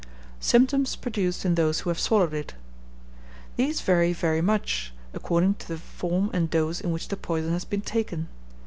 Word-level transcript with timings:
Symptoms 0.39 0.95
produced 0.95 1.45
in 1.45 1.53
those 1.53 1.81
who 1.81 1.91
have 1.91 1.99
swallowed 1.99 2.33
it. 2.33 2.55
These 3.55 3.81
vary 3.81 4.13
very 4.13 4.41
much, 4.41 4.91
according 5.13 5.53
to 5.59 5.67
the 5.67 5.77
form 5.77 6.31
and 6.33 6.49
dose 6.49 6.81
in 6.81 6.89
which 6.91 7.09
the 7.09 7.17
poison 7.17 7.51
has 7.53 7.65
been 7.65 7.81
taken. 7.81 8.27